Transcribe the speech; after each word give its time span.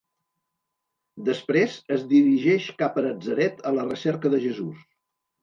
Després 1.27 1.75
es 1.97 2.05
dirigeix 2.15 2.71
cap 2.81 2.99
a 2.99 3.05
Natzaret 3.09 3.63
a 3.67 3.75
la 3.79 3.87
recerca 3.93 4.35
de 4.37 4.43
Jesús. 4.49 4.83